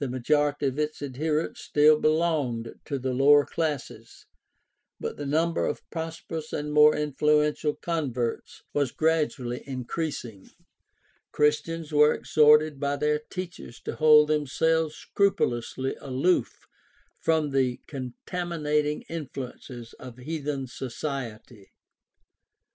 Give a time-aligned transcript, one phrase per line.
[0.00, 4.24] The majority of its adherents still belonged to the lower classes,
[4.98, 10.44] but the number of prosperous and more influential converts was gradually increasing.
[10.44, 14.46] THE STUDY OF EARLY CHRISTIANITY 299 Christians were exhorted by their teachers to hold them
[14.46, 16.58] selves scrupulously aloof
[17.20, 21.68] from the contaminating influences of heathen society.